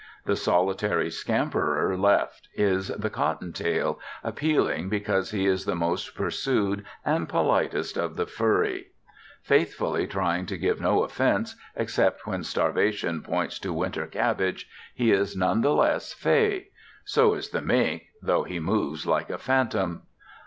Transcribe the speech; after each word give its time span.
The 0.25 0.35
solitary 0.35 1.11
scamperer 1.11 1.95
left 1.95 2.49
is 2.55 2.87
the 2.87 3.11
cottontail, 3.11 3.99
appealing 4.23 4.89
because 4.89 5.29
he 5.29 5.45
is 5.45 5.65
the 5.65 5.75
most 5.75 6.15
pursued 6.15 6.83
and 7.05 7.29
politest 7.29 7.97
of 7.97 8.15
the 8.15 8.25
furry; 8.25 8.93
faithfully 9.43 10.07
trying 10.07 10.47
to 10.47 10.57
give 10.57 10.81
no 10.81 11.03
offense, 11.03 11.55
except 11.75 12.25
when 12.25 12.41
starvation 12.41 13.21
points 13.21 13.59
to 13.59 13.71
winter 13.71 14.07
cabbage, 14.07 14.67
he 14.95 15.11
is 15.11 15.37
none 15.37 15.61
the 15.61 15.69
less 15.75 16.13
fey. 16.13 16.69
So 17.05 17.35
is 17.35 17.49
the 17.51 17.61
mink, 17.61 18.07
though 18.23 18.41
he 18.43 18.59
moves 18.59 19.05
like 19.05 19.29
a 19.29 19.37
phantom. 19.37 20.07